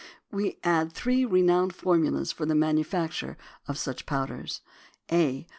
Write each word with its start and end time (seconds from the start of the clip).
We 0.31 0.57
add 0.63 0.91
three 0.93 1.25
renowned 1.25 1.75
formulas 1.75 2.31
for 2.31 2.47
the 2.47 2.55
manufacture 2.55 3.37
of 3.67 3.77
such 3.77 4.07
powders. 4.07 4.61
A. 5.11 5.45